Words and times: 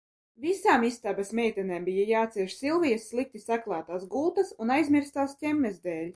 Visām 0.43 0.85
istabas 0.87 1.29
meitenēm 1.39 1.85
bija 1.89 2.05
jācieš 2.13 2.57
Silvijas 2.63 3.07
slikti 3.13 3.43
saklātās 3.45 4.09
gultas 4.17 4.53
un 4.65 4.75
aizmirstās 4.79 5.39
ķemmes 5.45 5.81
dēļ. 5.89 6.05